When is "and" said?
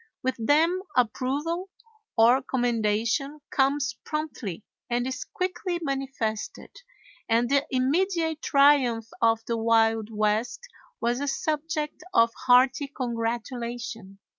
4.89-5.05, 7.29-7.47